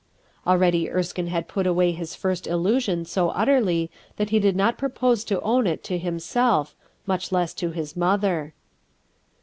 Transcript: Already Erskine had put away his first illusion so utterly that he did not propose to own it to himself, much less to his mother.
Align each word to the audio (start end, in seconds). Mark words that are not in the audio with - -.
Already 0.47 0.89
Erskine 0.89 1.27
had 1.27 1.47
put 1.47 1.67
away 1.67 1.91
his 1.91 2.15
first 2.15 2.47
illusion 2.47 3.05
so 3.05 3.29
utterly 3.29 3.91
that 4.17 4.31
he 4.31 4.39
did 4.39 4.55
not 4.55 4.75
propose 4.79 5.23
to 5.23 5.39
own 5.41 5.67
it 5.67 5.83
to 5.83 5.99
himself, 5.99 6.73
much 7.05 7.31
less 7.31 7.53
to 7.53 7.69
his 7.69 7.95
mother. 7.95 8.55